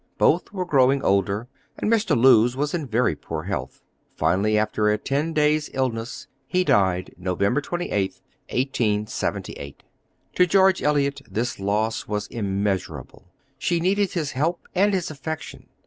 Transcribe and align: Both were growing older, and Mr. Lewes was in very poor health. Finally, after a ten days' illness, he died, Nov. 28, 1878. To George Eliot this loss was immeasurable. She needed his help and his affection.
Both 0.17 0.51
were 0.51 0.65
growing 0.65 1.03
older, 1.03 1.47
and 1.77 1.87
Mr. 1.93 2.17
Lewes 2.19 2.55
was 2.57 2.73
in 2.73 2.87
very 2.87 3.15
poor 3.15 3.43
health. 3.43 3.83
Finally, 4.15 4.57
after 4.57 4.89
a 4.89 4.97
ten 4.97 5.31
days' 5.31 5.69
illness, 5.75 6.25
he 6.47 6.63
died, 6.63 7.13
Nov. 7.19 7.37
28, 7.39 7.93
1878. 8.49 9.83
To 10.33 10.47
George 10.47 10.81
Eliot 10.81 11.21
this 11.29 11.59
loss 11.59 12.07
was 12.07 12.25
immeasurable. 12.29 13.25
She 13.59 13.79
needed 13.79 14.13
his 14.13 14.31
help 14.31 14.67
and 14.73 14.91
his 14.95 15.11
affection. 15.11 15.67